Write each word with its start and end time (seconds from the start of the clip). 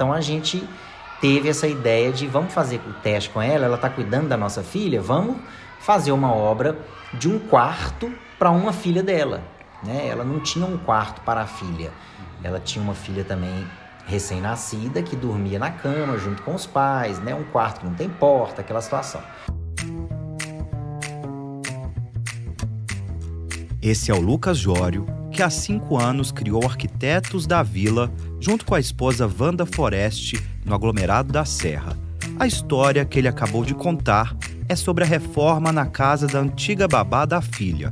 Então 0.00 0.14
a 0.14 0.22
gente 0.22 0.66
teve 1.20 1.50
essa 1.50 1.68
ideia 1.68 2.10
de 2.10 2.26
vamos 2.26 2.54
fazer 2.54 2.80
o 2.88 2.94
teste 3.02 3.28
com 3.28 3.42
ela, 3.42 3.66
ela 3.66 3.74
está 3.74 3.90
cuidando 3.90 4.28
da 4.28 4.36
nossa 4.38 4.62
filha, 4.62 4.98
vamos 4.98 5.36
fazer 5.78 6.10
uma 6.10 6.32
obra 6.32 6.78
de 7.12 7.28
um 7.28 7.38
quarto 7.38 8.10
para 8.38 8.50
uma 8.50 8.72
filha 8.72 9.02
dela. 9.02 9.42
Né? 9.84 10.08
Ela 10.08 10.24
não 10.24 10.40
tinha 10.40 10.64
um 10.64 10.78
quarto 10.78 11.20
para 11.20 11.42
a 11.42 11.46
filha, 11.46 11.90
ela 12.42 12.58
tinha 12.58 12.82
uma 12.82 12.94
filha 12.94 13.24
também 13.24 13.66
recém-nascida 14.06 15.02
que 15.02 15.14
dormia 15.14 15.58
na 15.58 15.70
cama 15.70 16.16
junto 16.16 16.42
com 16.44 16.54
os 16.54 16.64
pais, 16.64 17.18
né? 17.18 17.34
um 17.34 17.44
quarto 17.44 17.80
que 17.80 17.86
não 17.86 17.92
tem 17.94 18.08
porta, 18.08 18.62
aquela 18.62 18.80
situação. 18.80 19.20
Esse 23.82 24.10
é 24.10 24.14
o 24.14 24.20
Lucas 24.22 24.56
Jório, 24.56 25.19
que 25.40 25.44
há 25.44 25.48
cinco 25.48 25.98
anos 25.98 26.30
criou 26.30 26.66
Arquitetos 26.66 27.46
da 27.46 27.62
Vila, 27.62 28.12
junto 28.38 28.62
com 28.62 28.74
a 28.74 28.78
esposa 28.78 29.26
Wanda 29.40 29.64
Foreste, 29.64 30.38
no 30.66 30.74
aglomerado 30.74 31.32
da 31.32 31.46
Serra. 31.46 31.96
A 32.38 32.46
história 32.46 33.06
que 33.06 33.18
ele 33.18 33.26
acabou 33.26 33.64
de 33.64 33.72
contar 33.72 34.36
é 34.68 34.76
sobre 34.76 35.02
a 35.02 35.06
reforma 35.06 35.72
na 35.72 35.86
casa 35.86 36.26
da 36.26 36.40
antiga 36.40 36.86
babá 36.86 37.24
da 37.24 37.40
filha. 37.40 37.90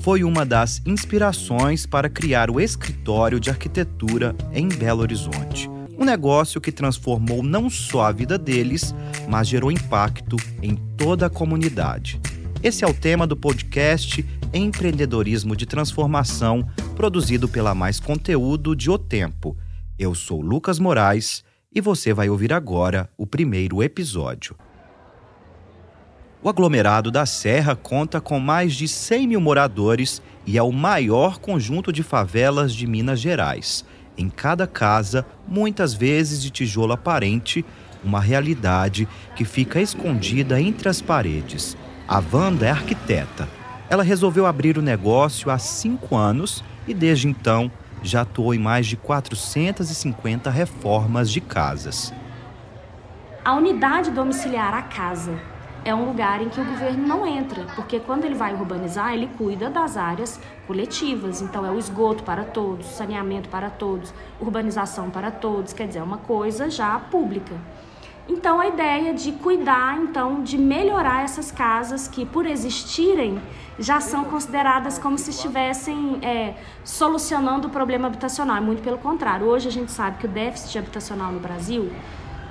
Foi 0.00 0.24
uma 0.24 0.44
das 0.44 0.82
inspirações 0.84 1.86
para 1.86 2.08
criar 2.08 2.50
o 2.50 2.60
escritório 2.60 3.38
de 3.38 3.48
arquitetura 3.48 4.34
em 4.52 4.66
Belo 4.66 5.02
Horizonte. 5.02 5.70
Um 5.96 6.04
negócio 6.04 6.60
que 6.60 6.72
transformou 6.72 7.44
não 7.44 7.70
só 7.70 8.06
a 8.06 8.12
vida 8.12 8.36
deles, 8.36 8.92
mas 9.28 9.46
gerou 9.46 9.70
impacto 9.70 10.36
em 10.60 10.74
toda 10.96 11.26
a 11.26 11.30
comunidade. 11.30 12.20
Esse 12.60 12.84
é 12.84 12.88
o 12.88 12.92
tema 12.92 13.24
do 13.24 13.36
podcast 13.36 14.26
Empreendedorismo 14.52 15.54
de 15.54 15.66
Transformação, 15.66 16.66
produzido 16.98 17.48
pela 17.48 17.76
Mais 17.76 18.00
Conteúdo 18.00 18.74
de 18.74 18.90
O 18.90 18.98
Tempo. 18.98 19.56
Eu 19.96 20.16
sou 20.16 20.40
Lucas 20.40 20.80
Moraes 20.80 21.44
e 21.72 21.80
você 21.80 22.12
vai 22.12 22.28
ouvir 22.28 22.52
agora 22.52 23.08
o 23.16 23.24
primeiro 23.24 23.84
episódio. 23.84 24.56
O 26.42 26.48
aglomerado 26.48 27.08
da 27.12 27.24
Serra 27.24 27.76
conta 27.76 28.20
com 28.20 28.40
mais 28.40 28.74
de 28.74 28.88
100 28.88 29.28
mil 29.28 29.40
moradores 29.40 30.20
e 30.44 30.58
é 30.58 30.62
o 30.62 30.72
maior 30.72 31.38
conjunto 31.38 31.92
de 31.92 32.02
favelas 32.02 32.74
de 32.74 32.84
Minas 32.84 33.20
Gerais. 33.20 33.84
Em 34.16 34.28
cada 34.28 34.66
casa, 34.66 35.24
muitas 35.46 35.94
vezes 35.94 36.42
de 36.42 36.50
tijolo 36.50 36.94
aparente, 36.94 37.64
uma 38.02 38.18
realidade 38.18 39.06
que 39.36 39.44
fica 39.44 39.80
escondida 39.80 40.60
entre 40.60 40.88
as 40.88 41.00
paredes. 41.00 41.76
A 42.08 42.20
Wanda 42.32 42.66
é 42.66 42.70
arquiteta 42.70 43.48
ela 43.90 44.02
resolveu 44.02 44.44
abrir 44.44 44.76
o 44.76 44.82
negócio 44.82 45.50
há 45.50 45.58
cinco 45.58 46.14
anos 46.16 46.62
e, 46.88 46.94
desde 46.94 47.28
então, 47.28 47.70
já 48.02 48.22
atuou 48.22 48.54
em 48.54 48.58
mais 48.58 48.86
de 48.86 48.96
450 48.96 50.50
reformas 50.50 51.30
de 51.30 51.40
casas. 51.40 52.12
A 53.44 53.54
unidade 53.54 54.10
domiciliar, 54.10 54.74
a 54.74 54.82
casa, 54.82 55.38
é 55.84 55.94
um 55.94 56.04
lugar 56.04 56.42
em 56.42 56.48
que 56.48 56.60
o 56.60 56.64
governo 56.64 57.06
não 57.06 57.26
entra, 57.26 57.64
porque 57.74 58.00
quando 58.00 58.24
ele 58.24 58.34
vai 58.34 58.52
urbanizar, 58.52 59.14
ele 59.14 59.28
cuida 59.38 59.70
das 59.70 59.96
áreas 59.96 60.40
coletivas. 60.66 61.40
Então, 61.40 61.64
é 61.64 61.70
o 61.70 61.78
esgoto 61.78 62.24
para 62.24 62.44
todos, 62.44 62.86
saneamento 62.86 63.48
para 63.48 63.70
todos, 63.70 64.12
urbanização 64.40 65.08
para 65.08 65.30
todos, 65.30 65.72
quer 65.72 65.86
dizer, 65.86 66.00
é 66.00 66.02
uma 66.02 66.18
coisa 66.18 66.68
já 66.68 66.98
pública. 66.98 67.54
Então, 68.28 68.60
a 68.60 68.68
ideia 68.68 69.14
de 69.14 69.32
cuidar, 69.32 69.98
então, 69.98 70.42
de 70.42 70.58
melhorar 70.58 71.24
essas 71.24 71.50
casas 71.50 72.06
que, 72.06 72.26
por 72.26 72.44
existirem, 72.44 73.40
já 73.78 74.00
são 74.00 74.24
consideradas 74.24 74.98
como 74.98 75.16
se 75.16 75.30
estivessem 75.30 76.18
é, 76.20 76.54
solucionando 76.84 77.68
o 77.68 77.70
problema 77.70 78.06
habitacional. 78.06 78.60
Muito 78.60 78.82
pelo 78.82 78.98
contrário, 78.98 79.46
hoje 79.46 79.68
a 79.68 79.72
gente 79.72 79.90
sabe 79.90 80.18
que 80.18 80.26
o 80.26 80.28
déficit 80.28 80.78
habitacional 80.78 81.32
no 81.32 81.40
Brasil, 81.40 81.90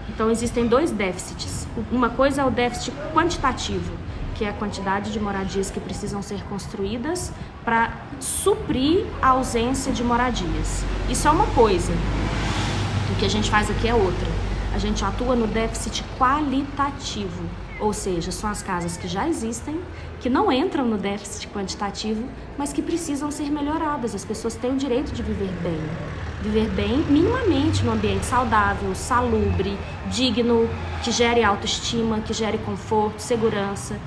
então 0.10 0.32
existem 0.32 0.66
dois 0.68 0.90
déficits. 0.90 1.68
Uma 1.92 2.10
coisa 2.10 2.42
é 2.42 2.46
o 2.46 2.50
déficit 2.50 2.92
quantitativo, 3.14 3.94
que 4.34 4.46
é 4.46 4.50
a 4.50 4.54
quantidade 4.54 5.12
de 5.12 5.20
moradias 5.20 5.70
que 5.70 5.80
precisam 5.80 6.24
ser 6.24 6.42
construídas 6.46 7.32
para 7.64 7.92
suprir 8.20 9.06
a 9.22 9.30
ausência 9.30 9.92
de 9.92 10.04
moradias. 10.04 10.84
Isso 11.10 11.28
é 11.28 11.32
uma 11.32 11.48
coisa. 11.48 11.92
O 13.12 13.16
que 13.20 13.26
a 13.26 13.30
gente 13.30 13.52
faz 13.52 13.70
aqui 13.70 13.88
é 13.88 13.94
outra. 13.94 14.37
A 14.74 14.78
gente 14.78 15.04
atua 15.04 15.36
no 15.36 15.48
déficit 15.48 16.04
qualitativo 16.18 17.44
ou 17.80 17.94
seja, 17.94 18.32
são 18.32 18.50
as 18.50 18.64
casas 18.64 18.98
que 18.98 19.08
já 19.08 19.28
existem, 19.28 19.80
que 20.20 20.30
não 20.30 20.52
entram 20.52 20.86
no 20.86 20.98
déficit 20.98 21.48
quantitativo, 21.50 22.28
mas 22.58 22.74
que 22.74 22.82
precisam 22.82 23.30
ser 23.30 23.52
melhoradas. 23.52 24.16
As 24.16 24.26
pessoas 24.26 24.56
têm 24.56 24.72
o 24.72 24.78
direito 24.78 25.12
de 25.12 25.22
viver 25.22 25.52
bem. 25.62 25.80
Viver 26.42 26.70
bem 26.72 26.98
minimamente 27.10 27.84
num 27.84 27.92
ambiente 27.92 28.26
saudável, 28.26 28.94
salubre, 28.96 29.78
digno, 30.12 30.68
que 31.04 31.12
gere 31.12 31.44
autoestima, 31.44 32.20
que 32.22 32.34
gere 32.34 32.58
conforto, 32.60 33.20
segurança. 33.20 34.00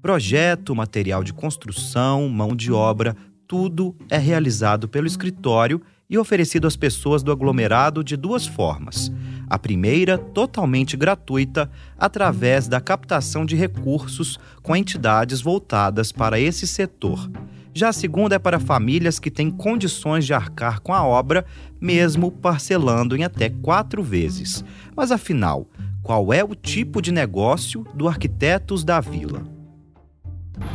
Projeto, 0.00 0.74
material 0.74 1.22
de 1.22 1.32
construção, 1.32 2.28
mão 2.28 2.56
de 2.56 2.72
obra, 2.72 3.16
tudo 3.46 3.94
é 4.08 4.18
realizado 4.18 4.88
pelo 4.88 5.06
escritório 5.06 5.80
e 6.08 6.16
oferecido 6.16 6.66
às 6.66 6.76
pessoas 6.76 7.22
do 7.22 7.32
aglomerado 7.32 8.02
de 8.02 8.16
duas 8.16 8.46
formas 8.46 9.12
a 9.48 9.58
primeira, 9.58 10.18
totalmente 10.18 10.96
gratuita, 10.96 11.70
através 11.98 12.68
da 12.68 12.80
captação 12.80 13.46
de 13.46 13.56
recursos 13.56 14.38
com 14.62 14.76
entidades 14.76 15.40
voltadas 15.40 16.12
para 16.12 16.38
esse 16.38 16.66
setor. 16.66 17.30
Já 17.72 17.88
a 17.90 17.92
segunda 17.92 18.34
é 18.34 18.38
para 18.38 18.58
famílias 18.58 19.18
que 19.18 19.30
têm 19.30 19.50
condições 19.50 20.26
de 20.26 20.34
arcar 20.34 20.80
com 20.80 20.92
a 20.92 21.04
obra, 21.04 21.46
mesmo 21.80 22.30
parcelando 22.30 23.16
em 23.16 23.24
até 23.24 23.48
quatro 23.48 24.02
vezes. 24.02 24.64
Mas 24.96 25.12
afinal, 25.12 25.68
qual 26.02 26.32
é 26.32 26.42
o 26.42 26.54
tipo 26.54 27.00
de 27.00 27.12
negócio 27.12 27.84
do 27.94 28.08
Arquitetos 28.08 28.84
da 28.84 29.00
Vila? 29.00 29.57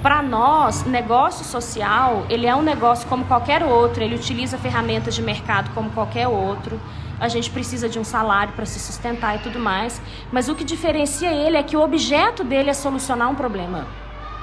Para 0.02 0.22
nós, 0.22 0.84
negócio 0.84 1.46
social, 1.46 2.26
ele 2.30 2.46
é 2.46 2.56
um 2.56 2.62
negócio 2.62 3.08
como 3.08 3.26
qualquer 3.26 3.64
outro, 3.64 4.04
ele 4.04 4.16
utiliza 4.16 4.58
ferramentas 4.58 5.16
de 5.16 5.22
mercado 5.22 5.72
como 5.74 5.90
qualquer 5.92 6.28
outro 6.28 6.80
a 7.24 7.30
gente 7.30 7.50
precisa 7.50 7.88
de 7.88 7.98
um 7.98 8.04
salário 8.04 8.54
para 8.54 8.66
se 8.66 8.80
sustentar 8.80 9.38
e 9.38 9.40
tudo 9.40 9.58
mais. 9.58 10.02
Mas 10.30 10.50
o 10.50 10.56
que 10.56 10.64
diferencia 10.66 11.32
ele 11.32 11.56
é 11.56 11.64
que 11.64 11.78
o 11.78 11.82
objeto 11.82 12.44
dele 12.44 12.70
é 12.70 12.74
solucionar 12.74 13.30
um 13.30 13.36
problema 13.36 13.88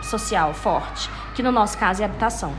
social 0.02 0.54
forte, 0.54 1.10
que 1.34 1.42
no 1.42 1.52
nosso 1.52 1.76
caso 1.76 2.00
é 2.00 2.06
habitação. 2.06 2.54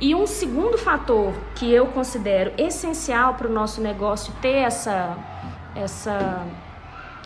E 0.00 0.16
um 0.16 0.26
segundo 0.26 0.76
fator 0.76 1.32
que 1.54 1.70
eu 1.70 1.86
considero 1.86 2.52
essencial 2.58 3.34
para 3.34 3.46
o 3.46 3.52
nosso 3.52 3.80
negócio 3.80 4.32
ter 4.42 4.56
essa, 4.56 5.16
essa, 5.76 6.44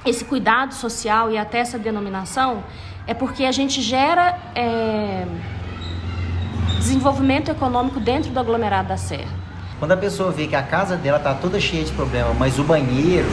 esse 0.05 0.27
cuidado 0.27 0.75
social 0.75 1.31
e 1.31 1.39
até 1.39 1.61
essa 1.61 1.79
denominação 1.79 2.63
é 3.07 3.15
porque 3.15 3.45
a 3.45 3.53
gente 3.53 3.81
gera 3.83 4.39
é, 4.55 5.27
desenvolvimento 6.79 7.51
econômico 7.51 8.01
dentro 8.01 8.31
do 8.31 8.41
aglomerado 8.41 8.89
da 8.89 8.97
Serra. 8.97 9.33
Quando 9.79 9.93
a 9.93 9.97
pessoa 9.97 10.31
vê 10.31 10.47
que 10.47 10.57
a 10.57 10.63
casa 10.63 10.97
dela 10.97 11.19
tá 11.19 11.35
toda 11.35 11.61
cheia 11.61 11.85
de 11.85 11.93
problema, 11.93 12.33
mas 12.35 12.59
o 12.59 12.65
banheiro 12.65 13.29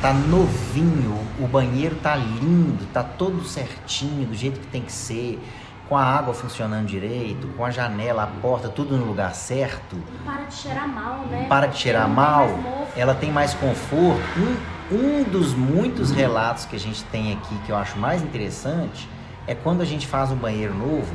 tá 0.00 0.12
novinho, 0.12 1.18
o 1.40 1.46
banheiro 1.46 1.96
tá 1.96 2.14
lindo, 2.14 2.86
tá 2.92 3.02
todo 3.02 3.42
certinho, 3.44 4.26
do 4.26 4.34
jeito 4.34 4.60
que 4.60 4.66
tem 4.66 4.82
que 4.82 4.92
ser, 4.92 5.40
com 5.88 5.96
a 5.96 6.04
água 6.04 6.34
funcionando 6.34 6.86
direito, 6.86 7.48
com 7.56 7.64
a 7.64 7.70
janela, 7.70 8.24
a 8.24 8.26
porta, 8.26 8.68
tudo 8.68 8.96
no 8.96 9.06
lugar 9.06 9.34
certo. 9.34 9.96
Para 10.24 10.44
de 10.44 10.54
cheirar 10.54 10.88
mal, 10.88 11.18
né? 11.30 11.46
Para 11.48 11.66
de 11.66 11.78
cheirar 11.78 12.08
mal, 12.08 12.48
ela 12.96 13.14
tem 13.14 13.32
mais 13.32 13.54
conforto. 13.54 14.20
Um, 14.38 14.75
um 14.90 15.24
dos 15.24 15.52
muitos 15.52 16.10
relatos 16.10 16.64
que 16.64 16.76
a 16.76 16.78
gente 16.78 17.02
tem 17.04 17.32
aqui 17.32 17.54
que 17.64 17.72
eu 17.72 17.76
acho 17.76 17.98
mais 17.98 18.22
interessante 18.22 19.08
é 19.46 19.54
quando 19.54 19.80
a 19.80 19.84
gente 19.84 20.06
faz 20.06 20.30
um 20.30 20.36
banheiro 20.36 20.74
novo 20.74 21.12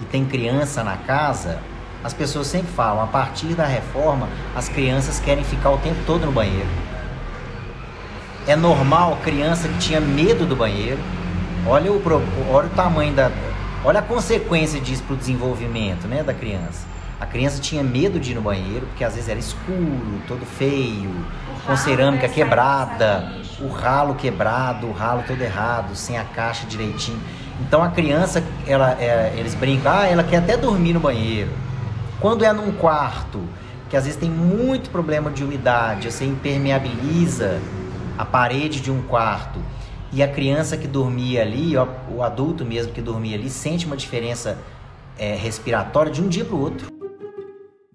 e 0.00 0.04
tem 0.04 0.24
criança 0.24 0.84
na 0.84 0.96
casa, 0.96 1.58
as 2.04 2.12
pessoas 2.12 2.46
sempre 2.46 2.70
falam, 2.72 3.02
a 3.02 3.06
partir 3.06 3.54
da 3.54 3.66
reforma, 3.66 4.28
as 4.54 4.68
crianças 4.68 5.18
querem 5.18 5.42
ficar 5.42 5.70
o 5.70 5.78
tempo 5.78 5.98
todo 6.06 6.26
no 6.26 6.32
banheiro. 6.32 6.68
É 8.46 8.54
normal 8.54 9.18
criança 9.22 9.68
que 9.68 9.78
tinha 9.78 10.00
medo 10.00 10.46
do 10.46 10.54
banheiro. 10.54 11.00
Olha 11.66 11.92
o, 11.92 12.00
olha 12.50 12.66
o 12.66 12.70
tamanho 12.70 13.12
da. 13.12 13.30
Olha 13.84 14.00
a 14.00 14.02
consequência 14.02 14.80
disso 14.80 15.02
para 15.02 15.14
o 15.14 15.16
desenvolvimento 15.16 16.06
né, 16.06 16.22
da 16.22 16.32
criança. 16.32 16.86
A 17.20 17.26
criança 17.26 17.60
tinha 17.60 17.82
medo 17.82 18.20
de 18.20 18.30
ir 18.30 18.34
no 18.36 18.40
banheiro, 18.40 18.86
porque 18.86 19.02
às 19.02 19.14
vezes 19.14 19.28
era 19.28 19.38
escuro, 19.40 20.22
todo 20.28 20.46
feio, 20.46 21.12
com 21.66 21.76
cerâmica 21.76 22.28
quebrada, 22.28 23.32
o 23.60 23.66
ralo 23.68 24.14
quebrado, 24.14 24.86
o 24.86 24.92
ralo 24.92 25.24
todo 25.26 25.40
errado, 25.42 25.96
sem 25.96 26.16
a 26.16 26.22
caixa 26.22 26.64
direitinho. 26.66 27.20
Então 27.60 27.82
a 27.82 27.88
criança, 27.88 28.42
ela, 28.66 28.92
é, 29.00 29.34
eles 29.36 29.54
brincam, 29.54 29.92
ah, 29.92 30.06
ela 30.06 30.22
quer 30.22 30.36
até 30.36 30.56
dormir 30.56 30.92
no 30.92 31.00
banheiro. 31.00 31.50
Quando 32.20 32.44
é 32.44 32.52
num 32.52 32.70
quarto, 32.72 33.42
que 33.90 33.96
às 33.96 34.04
vezes 34.04 34.18
tem 34.18 34.30
muito 34.30 34.90
problema 34.90 35.28
de 35.28 35.42
umidade, 35.42 36.10
você 36.10 36.24
impermeabiliza 36.24 37.60
a 38.16 38.24
parede 38.24 38.80
de 38.80 38.92
um 38.92 39.02
quarto 39.02 39.60
e 40.12 40.22
a 40.22 40.28
criança 40.28 40.76
que 40.76 40.86
dormia 40.86 41.42
ali, 41.42 41.74
o 42.10 42.22
adulto 42.22 42.64
mesmo 42.64 42.92
que 42.92 43.02
dormia 43.02 43.36
ali, 43.36 43.50
sente 43.50 43.86
uma 43.86 43.96
diferença 43.96 44.56
é, 45.18 45.34
respiratória 45.34 46.12
de 46.12 46.22
um 46.22 46.28
dia 46.28 46.44
para 46.44 46.54
o 46.54 46.60
outro. 46.60 46.97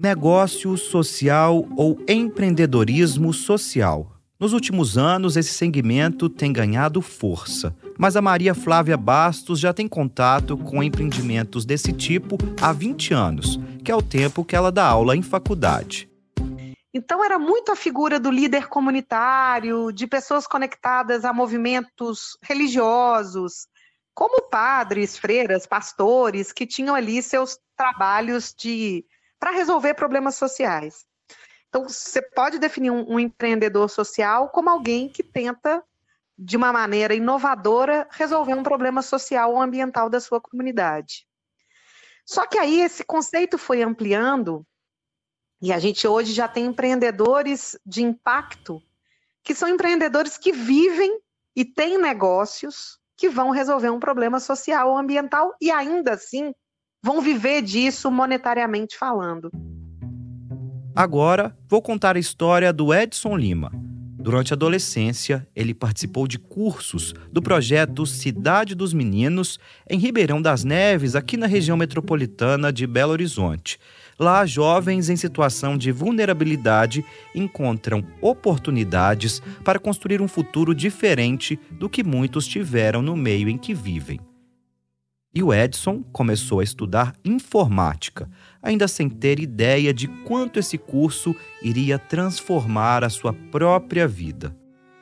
Negócio 0.04 0.76
social 0.76 1.66
ou 1.78 1.98
empreendedorismo 2.10 3.32
social. 3.32 4.18
Nos 4.38 4.52
últimos 4.52 4.98
anos, 4.98 5.38
esse 5.38 5.54
segmento 5.54 6.28
tem 6.28 6.52
ganhado 6.52 7.02
força, 7.02 7.74
mas 7.98 8.18
a 8.18 8.22
Maria 8.22 8.54
Flávia 8.54 8.98
Bastos 8.98 9.62
já 9.62 9.74
tem 9.74 9.88
contato 9.88 10.58
com 10.58 10.84
empreendimentos 10.84 11.64
desse 11.64 11.94
tipo 11.94 12.36
há 12.62 12.74
20 12.74 13.14
anos, 13.14 13.58
que 13.82 13.90
é 13.90 13.96
o 13.96 14.02
tempo 14.02 14.44
que 14.44 14.58
ela 14.58 14.74
dá 14.74 14.86
aula 14.86 15.16
em 15.16 15.22
faculdade. 15.22 16.10
Então, 16.94 17.24
era 17.24 17.40
muito 17.40 17.72
a 17.72 17.76
figura 17.78 18.20
do 18.20 18.30
líder 18.30 18.68
comunitário, 18.68 19.90
de 19.94 20.06
pessoas 20.06 20.46
conectadas 20.46 21.24
a 21.24 21.32
movimentos 21.32 22.38
religiosos, 22.44 23.68
como 24.14 24.50
padres, 24.50 25.18
freiras, 25.18 25.66
pastores, 25.66 26.52
que 26.52 26.68
tinham 26.68 26.94
ali 26.94 27.22
seus 27.22 27.58
trabalhos 27.78 28.54
de 28.54 29.06
para 29.44 29.52
resolver 29.52 29.94
problemas 29.94 30.36
sociais. 30.36 31.06
Então, 31.68 31.84
você 31.84 32.22
pode 32.22 32.58
definir 32.60 32.92
um, 32.92 33.16
um, 33.16 33.20
empreendedor 33.20 33.90
social 33.90 34.48
como 34.48 34.70
alguém 34.70 35.10
que 35.10 35.22
tenta, 35.22 35.84
de 36.38 36.56
uma 36.56 36.72
maneira 36.72 37.14
inovadora, 37.14 38.08
resolver 38.12 38.54
um 38.54 38.64
problema 38.64 39.02
social 39.02 39.52
ou 39.52 39.62
ambiental 39.62 40.10
da 40.10 40.22
sua 40.22 40.40
comunidade. 40.40 41.28
Só 42.26 42.48
que 42.48 42.58
aí 42.58 42.80
esse 42.80 43.04
conceito 43.04 43.58
foi 43.58 43.84
ampliando, 43.84 44.66
e 45.62 45.74
a 45.74 45.78
gente 45.78 46.08
hoje 46.08 46.32
já 46.32 46.48
tem 46.48 46.68
empreendedores 46.68 47.78
de 47.86 48.02
impacto, 48.02 48.82
que 49.44 49.54
são 49.54 49.68
empreendedores 49.68 50.38
que 50.38 50.54
vivem 50.54 51.20
e 51.54 51.66
têm 51.66 51.98
negócios 51.98 52.98
que 53.18 53.28
vão 53.28 53.50
resolver 53.50 53.90
um 53.90 54.00
problema 54.00 54.40
social 54.40 54.92
ou 54.92 54.98
ambiental 54.98 55.54
e 55.60 55.70
ainda 55.70 56.14
assim 56.14 56.54
vão 57.04 57.22
viver 57.22 57.62
disso 57.62 58.10
monetariamente 58.10 58.98
falando. 58.98 59.52
Agora, 60.96 61.56
vou 61.68 61.82
contar 61.82 62.16
a 62.16 62.20
história 62.20 62.72
do 62.72 62.94
Edson 62.94 63.36
Lima. 63.36 63.72
Durante 64.18 64.54
a 64.54 64.56
adolescência, 64.56 65.46
ele 65.54 65.74
participou 65.74 66.30
de 66.30 66.40
cursos 66.40 67.14
do 67.30 67.42
projeto 67.42 68.06
Cidade 68.06 68.74
dos 68.74 68.94
Meninos 68.94 69.60
em 69.90 70.00
Ribeirão 70.00 70.42
das 70.42 70.64
Neves, 70.64 71.14
aqui 71.14 71.36
na 71.36 71.46
região 71.46 71.76
metropolitana 71.76 72.72
de 72.72 72.88
Belo 72.88 73.12
Horizonte. 73.12 73.78
Lá, 74.18 74.46
jovens 74.46 75.10
em 75.10 75.18
situação 75.18 75.78
de 75.78 75.92
vulnerabilidade 75.92 77.04
encontram 77.36 78.02
oportunidades 78.22 79.42
para 79.66 79.80
construir 79.80 80.22
um 80.22 80.28
futuro 80.28 80.74
diferente 80.74 81.60
do 81.72 81.90
que 81.90 82.02
muitos 82.02 82.48
tiveram 82.48 83.02
no 83.02 83.18
meio 83.18 83.50
em 83.50 83.58
que 83.58 83.74
vivem. 83.74 84.22
E 85.36 85.42
o 85.42 85.52
Edson 85.52 86.04
começou 86.12 86.60
a 86.60 86.64
estudar 86.64 87.16
informática, 87.26 88.30
ainda 88.62 88.88
sem 88.88 89.10
ter 89.10 89.40
ideia 89.40 89.92
de 89.92 90.08
quanto 90.08 90.60
esse 90.60 90.78
curso 90.78 91.36
iria 91.64 91.98
transformar 91.98 93.04
a 93.04 93.10
sua 93.10 93.34
própria 93.52 94.08
vida. 94.08 94.56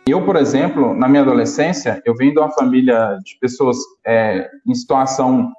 Eu, 0.07 0.25
por 0.25 0.37
exemplo, 0.37 0.95
na 0.95 1.09
minha 1.09 1.21
adolescência, 1.21 2.01
eu 2.05 2.15
vim 2.15 2.31
de 2.31 2.39
uma 2.39 2.49
família 2.49 3.19
de 3.25 3.37
pessoas 3.41 3.75
é, 4.07 4.49
em 4.65 4.73
situação 4.73 5.51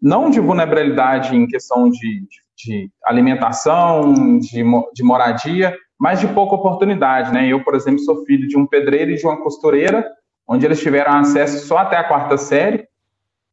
não 0.00 0.30
de 0.30 0.38
vulnerabilidade 0.38 1.34
em 1.34 1.48
questão 1.48 1.90
de, 1.90 2.22
de, 2.56 2.88
alimentação, 3.04 4.38
de, 4.38 4.62
de, 4.94 5.02
moradia, 5.02 5.76
mas 5.98 6.20
de 6.20 6.28
pouca 6.28 6.54
oportunidade. 6.54 7.32
Né? 7.32 7.48
Eu, 7.48 7.64
por 7.64 7.74
exemplo, 7.74 7.98
sou 7.98 8.24
filho 8.24 8.46
de 8.46 8.56
um 8.56 8.68
pedreiro 8.68 9.10
e 9.10 9.16
de 9.16 9.26
uma 9.26 9.42
costureira, 9.42 10.08
onde 10.48 10.64
eles 10.64 10.80
tiveram 10.80 11.14
acesso 11.14 11.66
só 11.66 11.78
até 11.78 11.96
a 11.96 12.04
quarta 12.04 12.36
série, 12.36 12.86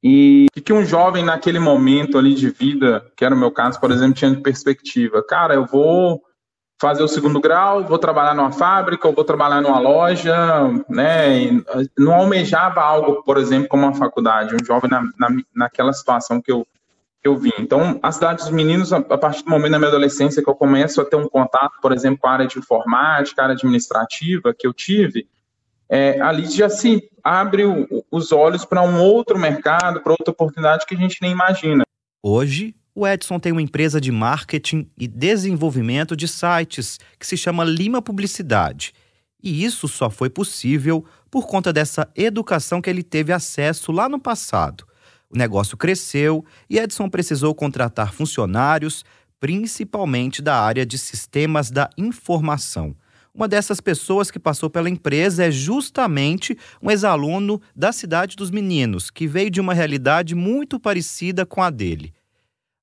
e 0.04 0.48
o 0.58 0.62
que 0.62 0.74
um 0.74 0.86
jovem 0.86 1.24
naquele 1.24 1.60
momento 1.60 2.18
ali 2.18 2.36
de 2.36 2.50
vida, 2.50 3.06
que 3.16 3.24
era 3.24 3.34
o 3.34 3.38
meu 3.38 3.50
caso, 3.50 3.80
por 3.80 3.90
exemplo, 3.90 4.16
tinha 4.16 4.32
de 4.32 4.42
perspectiva? 4.42 5.24
Cara, 5.24 5.54
eu 5.54 5.66
vou 5.66 6.22
fazer 6.82 7.02
o 7.02 7.08
segundo 7.08 7.40
grau, 7.40 7.86
vou 7.86 7.98
trabalhar 7.98 8.34
numa 8.34 8.52
fábrica, 8.52 9.08
ou 9.08 9.14
vou 9.14 9.24
trabalhar 9.24 9.62
numa 9.62 9.80
loja, 9.80 10.36
né? 10.90 11.44
E 11.44 11.66
não 11.98 12.14
almejava 12.14 12.82
algo, 12.82 13.24
por 13.24 13.38
exemplo, 13.38 13.70
como 13.70 13.84
uma 13.84 13.94
faculdade. 13.94 14.54
Um 14.54 14.66
jovem 14.66 14.92
na, 14.92 15.02
na, 15.18 15.30
naquela 15.56 15.94
situação 15.94 16.42
que 16.42 16.52
eu, 16.52 16.68
que 17.22 17.30
eu 17.30 17.38
vim. 17.38 17.54
Então, 17.58 17.98
a 18.04 18.12
cidade 18.12 18.40
dos 18.40 18.50
meninos, 18.50 18.92
a, 18.92 18.98
a 18.98 19.18
partir 19.18 19.46
do 19.46 19.50
momento 19.50 19.72
da 19.72 19.80
minha 19.80 19.90
adolescência 19.90 20.44
que 20.44 20.50
eu 20.50 20.56
começo 20.56 21.00
a 21.00 21.06
ter 21.06 21.16
um 21.16 21.30
contato, 21.30 21.80
por 21.82 21.94
exemplo, 21.94 22.20
com 22.20 22.28
a 22.28 22.32
área 22.32 22.48
de 22.48 22.60
informática, 22.60 23.42
a 23.42 23.46
área 23.46 23.56
administrativa 23.56 24.54
que 24.54 24.68
eu 24.68 24.74
tive, 24.74 25.30
é, 25.94 26.20
ali 26.20 26.50
já 26.50 26.70
se 26.70 27.08
abre 27.24 27.66
o, 27.66 28.04
os 28.10 28.32
olhos 28.32 28.66
para 28.66 28.82
um 28.82 29.00
outro 29.00 29.38
mercado, 29.38 30.02
para 30.02 30.14
outra 30.14 30.32
oportunidade 30.32 30.88
que 30.88 30.96
a 30.96 30.98
gente 30.98 31.20
nem 31.22 31.32
imagina. 31.32 31.84
Hoje, 32.24 32.76
o 32.96 33.08
Edson 33.08 33.38
tem 33.38 33.52
uma 33.52 33.62
empresa 33.62 34.02
de 34.02 34.12
marketing 34.12 34.90
e 34.98 35.08
desenvolvimento 35.08 36.16
de 36.16 36.28
sites 36.28 37.00
que 37.20 37.28
se 37.28 37.38
chama 37.38 37.64
Lima 37.64 38.02
Publicidade. 38.02 38.92
E 39.42 39.64
isso 39.64 39.88
só 39.88 40.10
foi 40.10 40.32
possível 40.32 41.06
por 41.30 41.46
conta 41.46 41.72
dessa 41.72 42.10
educação 42.16 42.82
que 42.82 42.90
ele 42.90 43.04
teve 43.04 43.32
acesso 43.32 43.92
lá 43.92 44.10
no 44.10 44.20
passado. 44.20 44.88
O 45.30 45.38
negócio 45.38 45.78
cresceu 45.78 46.44
e 46.68 46.80
Edson 46.80 47.08
precisou 47.08 47.54
contratar 47.54 48.14
funcionários, 48.14 49.06
principalmente 49.40 50.42
da 50.42 50.60
área 50.60 50.88
de 50.88 50.98
sistemas 50.98 51.70
da 51.70 51.88
informação. 51.96 52.96
Uma 53.36 53.48
dessas 53.48 53.82
pessoas 53.82 54.30
que 54.30 54.38
passou 54.38 54.70
pela 54.70 54.88
empresa 54.88 55.46
é 55.46 55.50
justamente 55.50 56.56
um 56.80 56.92
ex-aluno 56.92 57.60
da 57.76 57.92
Cidade 57.92 58.36
dos 58.36 58.52
Meninos, 58.52 59.10
que 59.10 59.26
veio 59.26 59.50
de 59.50 59.60
uma 59.60 59.74
realidade 59.74 60.36
muito 60.36 60.80
parecida 60.80 61.44
com 61.44 61.62
a 61.64 61.72
dele. 61.72 62.14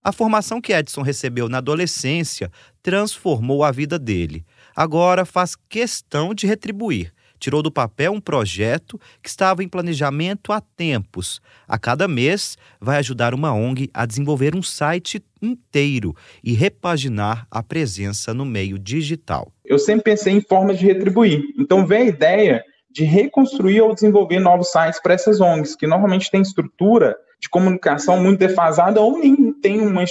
A 0.02 0.10
formação 0.10 0.60
que 0.60 0.72
Edson 0.72 1.02
recebeu 1.02 1.48
na 1.48 1.58
adolescência 1.58 2.50
transformou 2.82 3.62
a 3.62 3.70
vida 3.70 3.96
dele. 3.96 4.44
Agora 4.74 5.24
faz 5.24 5.54
questão 5.68 6.34
de 6.34 6.48
retribuir 6.48 7.12
tirou 7.40 7.62
do 7.62 7.72
papel 7.72 8.12
um 8.12 8.20
projeto 8.20 9.00
que 9.22 9.28
estava 9.28 9.64
em 9.64 9.68
planejamento 9.68 10.52
há 10.52 10.60
tempos. 10.60 11.40
A 11.66 11.78
cada 11.78 12.06
mês, 12.06 12.56
vai 12.80 12.98
ajudar 12.98 13.34
uma 13.34 13.52
ONG 13.52 13.90
a 13.92 14.06
desenvolver 14.06 14.54
um 14.54 14.62
site 14.62 15.24
inteiro 15.42 16.14
e 16.44 16.52
repaginar 16.52 17.46
a 17.50 17.62
presença 17.62 18.34
no 18.34 18.44
meio 18.44 18.78
digital. 18.78 19.50
Eu 19.64 19.78
sempre 19.78 20.04
pensei 20.04 20.34
em 20.34 20.40
formas 20.40 20.78
de 20.78 20.86
retribuir. 20.86 21.42
Então, 21.58 21.86
veio 21.86 22.04
a 22.04 22.08
ideia 22.08 22.64
de 22.92 23.04
reconstruir 23.04 23.80
ou 23.80 23.94
desenvolver 23.94 24.40
novos 24.40 24.70
sites 24.70 25.00
para 25.00 25.14
essas 25.14 25.40
ONGs, 25.40 25.76
que 25.76 25.86
normalmente 25.86 26.30
têm 26.30 26.42
estrutura 26.42 27.16
de 27.40 27.48
comunicação 27.48 28.22
muito 28.22 28.38
defasada 28.38 29.00
ou 29.00 29.18
nem 29.18 29.52
tem 29.54 29.80
uma, 29.80 30.04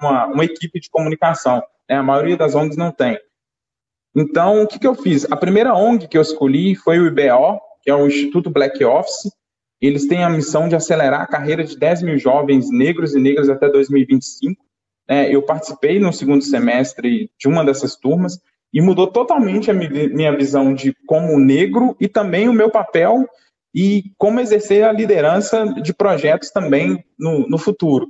uma, 0.00 0.26
uma 0.26 0.44
equipe 0.44 0.80
de 0.80 0.88
comunicação. 0.88 1.62
Né? 1.88 1.96
A 1.96 2.02
maioria 2.02 2.36
das 2.36 2.54
ONGs 2.54 2.76
não 2.76 2.90
tem. 2.90 3.18
Então, 4.14 4.62
o 4.62 4.66
que, 4.66 4.78
que 4.78 4.86
eu 4.86 4.94
fiz? 4.94 5.26
A 5.30 5.36
primeira 5.36 5.74
ONG 5.74 6.06
que 6.06 6.18
eu 6.18 6.22
escolhi 6.22 6.74
foi 6.74 6.98
o 6.98 7.06
IBO, 7.06 7.60
que 7.82 7.90
é 7.90 7.94
o 7.94 8.06
Instituto 8.06 8.50
Black 8.50 8.84
Office. 8.84 9.30
Eles 9.80 10.06
têm 10.06 10.22
a 10.22 10.30
missão 10.30 10.68
de 10.68 10.76
acelerar 10.76 11.22
a 11.22 11.26
carreira 11.26 11.64
de 11.64 11.76
10 11.76 12.02
mil 12.02 12.18
jovens 12.18 12.70
negros 12.70 13.14
e 13.14 13.18
negras 13.18 13.48
até 13.48 13.68
2025. 13.68 14.62
É, 15.08 15.34
eu 15.34 15.42
participei 15.42 15.98
no 15.98 16.12
segundo 16.12 16.42
semestre 16.42 17.30
de 17.38 17.48
uma 17.48 17.64
dessas 17.64 17.96
turmas 17.96 18.38
e 18.72 18.80
mudou 18.80 19.06
totalmente 19.06 19.70
a 19.70 19.74
minha 19.74 20.36
visão 20.36 20.72
de 20.72 20.94
como 21.06 21.38
negro 21.38 21.96
e 22.00 22.06
também 22.06 22.48
o 22.48 22.52
meu 22.52 22.70
papel 22.70 23.26
e 23.74 24.04
como 24.16 24.40
exercer 24.40 24.84
a 24.84 24.92
liderança 24.92 25.66
de 25.82 25.92
projetos 25.92 26.50
também 26.50 27.04
no, 27.18 27.48
no 27.48 27.58
futuro. 27.58 28.06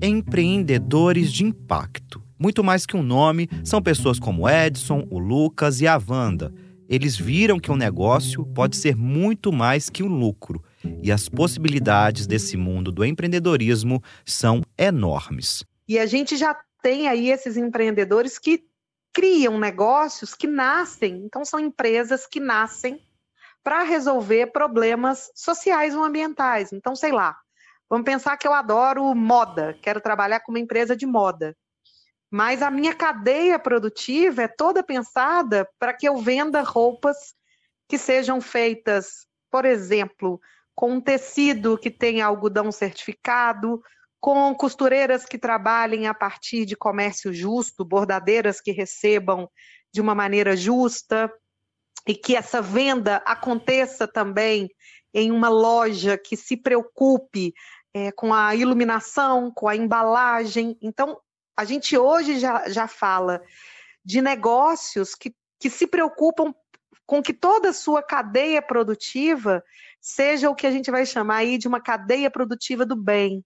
Empreendedores 0.00 1.32
de 1.32 1.44
impacto 1.44 2.21
muito 2.42 2.64
mais 2.64 2.84
que 2.84 2.96
um 2.96 3.04
nome, 3.04 3.48
são 3.64 3.80
pessoas 3.80 4.18
como 4.18 4.50
Edson, 4.50 5.06
o 5.08 5.20
Lucas 5.20 5.80
e 5.80 5.86
a 5.86 5.96
Wanda. 5.96 6.52
Eles 6.88 7.16
viram 7.16 7.60
que 7.60 7.70
um 7.70 7.76
negócio 7.76 8.44
pode 8.46 8.76
ser 8.76 8.96
muito 8.96 9.52
mais 9.52 9.88
que 9.88 10.02
um 10.02 10.08
lucro. 10.08 10.60
E 11.00 11.12
as 11.12 11.28
possibilidades 11.28 12.26
desse 12.26 12.56
mundo 12.56 12.90
do 12.90 13.04
empreendedorismo 13.04 14.02
são 14.26 14.60
enormes. 14.76 15.64
E 15.86 16.00
a 16.00 16.04
gente 16.04 16.36
já 16.36 16.58
tem 16.82 17.06
aí 17.06 17.30
esses 17.30 17.56
empreendedores 17.56 18.40
que 18.40 18.64
criam 19.12 19.56
negócios 19.56 20.34
que 20.34 20.48
nascem, 20.48 21.22
então 21.24 21.44
são 21.44 21.60
empresas 21.60 22.26
que 22.26 22.40
nascem 22.40 23.00
para 23.62 23.84
resolver 23.84 24.48
problemas 24.48 25.30
sociais 25.32 25.94
ou 25.94 26.02
ambientais. 26.02 26.72
Então, 26.72 26.96
sei 26.96 27.12
lá, 27.12 27.36
vamos 27.88 28.04
pensar 28.04 28.36
que 28.36 28.48
eu 28.48 28.52
adoro 28.52 29.14
moda, 29.14 29.78
quero 29.80 30.00
trabalhar 30.00 30.40
com 30.40 30.50
uma 30.50 30.58
empresa 30.58 30.96
de 30.96 31.06
moda. 31.06 31.56
Mas 32.32 32.62
a 32.62 32.70
minha 32.70 32.94
cadeia 32.94 33.58
produtiva 33.58 34.44
é 34.44 34.48
toda 34.48 34.82
pensada 34.82 35.68
para 35.78 35.92
que 35.92 36.08
eu 36.08 36.16
venda 36.16 36.62
roupas 36.62 37.34
que 37.86 37.98
sejam 37.98 38.40
feitas, 38.40 39.26
por 39.50 39.66
exemplo, 39.66 40.40
com 40.74 40.92
um 40.92 41.00
tecido 41.00 41.76
que 41.76 41.90
tenha 41.90 42.24
algodão 42.24 42.72
certificado, 42.72 43.82
com 44.18 44.54
costureiras 44.54 45.26
que 45.26 45.36
trabalhem 45.36 46.06
a 46.06 46.14
partir 46.14 46.64
de 46.64 46.74
comércio 46.74 47.34
justo, 47.34 47.84
bordadeiras 47.84 48.62
que 48.62 48.72
recebam 48.72 49.46
de 49.92 50.00
uma 50.00 50.14
maneira 50.14 50.56
justa, 50.56 51.30
e 52.06 52.14
que 52.14 52.34
essa 52.34 52.62
venda 52.62 53.16
aconteça 53.26 54.08
também 54.08 54.70
em 55.12 55.30
uma 55.30 55.50
loja 55.50 56.16
que 56.16 56.34
se 56.34 56.56
preocupe 56.56 57.52
é, 57.92 58.10
com 58.10 58.32
a 58.32 58.56
iluminação, 58.56 59.52
com 59.54 59.68
a 59.68 59.76
embalagem. 59.76 60.78
Então, 60.80 61.20
A 61.56 61.64
gente 61.64 61.96
hoje 61.96 62.38
já, 62.38 62.68
já 62.68 62.88
fala 62.88 63.42
de 64.04 64.22
negócios 64.22 65.14
que, 65.14 65.32
que 65.60 65.68
se 65.68 65.86
preocupam 65.86 66.54
com 67.06 67.22
que 67.22 67.34
toda 67.34 67.70
a 67.70 67.74
sua 67.74 68.02
cadeia 68.02 68.62
produtiva 68.62 69.62
seja 70.00 70.48
o 70.48 70.54
que 70.54 70.66
a 70.66 70.70
gente 70.70 70.90
vai 70.90 71.04
chamar 71.04 71.36
aí 71.36 71.58
de 71.58 71.68
uma 71.68 71.80
cadeia 71.80 72.30
produtiva 72.30 72.86
do 72.86 72.96
bem. 72.96 73.44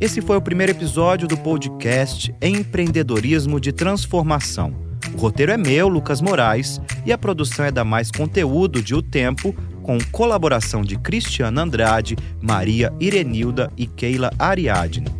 Esse 0.00 0.20
foi 0.20 0.36
o 0.36 0.42
primeiro 0.42 0.72
episódio 0.72 1.28
do 1.28 1.36
podcast 1.36 2.34
Empreendedorismo 2.42 3.60
de 3.60 3.72
Transformação. 3.72 4.74
O 5.14 5.18
roteiro 5.18 5.52
é 5.52 5.56
meu, 5.56 5.88
Lucas 5.88 6.20
Moraes, 6.20 6.80
e 7.06 7.12
a 7.12 7.18
produção 7.18 7.64
é 7.64 7.70
da 7.70 7.84
Mais 7.84 8.10
Conteúdo 8.10 8.82
de 8.82 8.94
O 8.94 9.02
Tempo, 9.02 9.54
com 9.82 9.98
colaboração 10.10 10.82
de 10.82 10.98
Cristiana 10.98 11.62
Andrade, 11.62 12.16
Maria 12.40 12.92
Irenilda 12.98 13.72
e 13.76 13.86
Keila 13.86 14.32
Ariadne. 14.38 15.19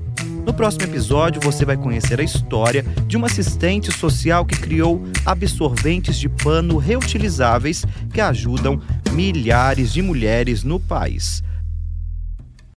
No 0.50 0.54
próximo 0.54 0.82
episódio, 0.82 1.40
você 1.40 1.64
vai 1.64 1.76
conhecer 1.76 2.18
a 2.18 2.24
história 2.24 2.82
de 3.06 3.16
uma 3.16 3.28
assistente 3.28 3.92
social 3.92 4.44
que 4.44 4.58
criou 4.58 5.00
absorventes 5.24 6.18
de 6.18 6.28
pano 6.28 6.76
reutilizáveis 6.76 7.86
que 8.12 8.20
ajudam 8.20 8.80
milhares 9.12 9.92
de 9.92 10.02
mulheres 10.02 10.64
no 10.64 10.80
país. 10.80 11.40